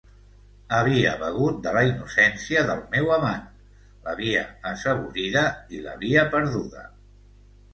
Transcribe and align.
Havia 0.75 1.11
begut 1.23 1.59
de 1.65 1.73
la 1.75 1.83
innocència 1.89 2.63
del 2.69 2.81
meu 2.95 3.11
amant, 3.17 3.45
l'havia 4.07 4.41
assaborida 4.71 5.45
i 5.77 5.83
l'havia 5.85 6.25
perduda. 6.37 6.87